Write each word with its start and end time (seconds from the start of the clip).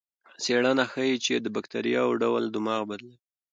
څېړنه 0.43 0.85
ښيي 0.91 1.15
چې 1.25 1.33
د 1.39 1.47
بکتریاوو 1.55 2.19
ډول 2.21 2.43
دماغ 2.55 2.81
بدلوي. 2.89 3.17